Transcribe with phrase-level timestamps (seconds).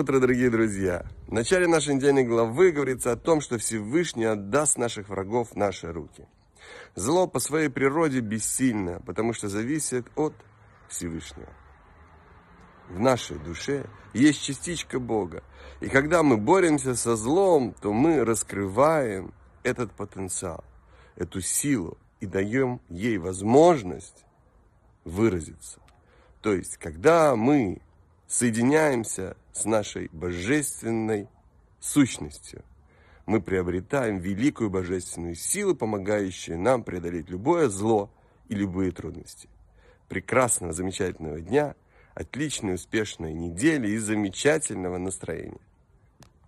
[0.00, 1.04] утро, дорогие друзья!
[1.26, 5.92] В начале нашей недельной главы говорится о том, что Всевышний отдаст наших врагов в наши
[5.92, 6.26] руки.
[6.94, 10.32] Зло по своей природе бессильно, потому что зависит от
[10.88, 11.50] Всевышнего.
[12.88, 13.84] В нашей душе
[14.14, 15.42] есть частичка Бога.
[15.80, 20.64] И когда мы боремся со злом, то мы раскрываем этот потенциал,
[21.16, 24.24] эту силу и даем ей возможность
[25.04, 25.78] выразиться.
[26.40, 27.82] То есть, когда мы
[28.30, 31.28] соединяемся с нашей божественной
[31.80, 32.62] сущностью,
[33.26, 38.08] мы приобретаем великую божественную силу, помогающую нам преодолеть любое зло
[38.48, 39.48] и любые трудности.
[40.08, 41.74] Прекрасного, замечательного дня,
[42.14, 45.60] отличной, успешной недели и замечательного настроения.